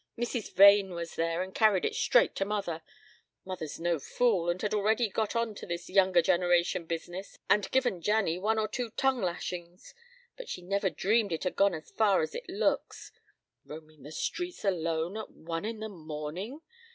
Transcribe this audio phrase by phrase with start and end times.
[0.17, 0.51] Mrs.
[0.55, 2.81] Vane was there and carried it straight to mother.
[3.45, 8.01] Mother's no fool and had already got on to this younger generation business and given
[8.01, 9.93] Janny one or two tongue lashings,
[10.35, 13.11] but she never dreamed it had gone as far as it looks.
[13.63, 16.61] Roaming the streets alone at one in the morning!